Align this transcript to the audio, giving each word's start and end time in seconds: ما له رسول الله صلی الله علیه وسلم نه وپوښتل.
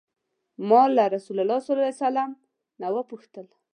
ما 0.69 0.81
له 0.95 1.03
رسول 1.15 1.37
الله 1.39 1.57
صلی 1.63 1.71
الله 1.75 1.89
علیه 1.93 2.03
وسلم 2.07 2.29
نه 2.81 2.87
وپوښتل. 2.95 3.47